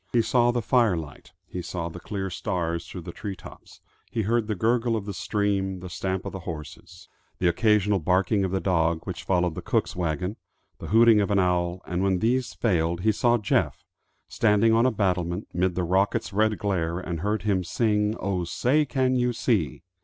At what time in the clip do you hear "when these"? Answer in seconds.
12.01-12.55